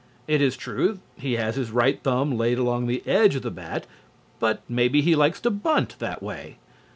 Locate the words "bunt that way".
5.51-6.57